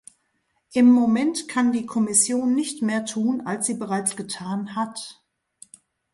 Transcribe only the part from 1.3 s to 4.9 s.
kann die Kommission nicht mehr tun, als sie bereits getan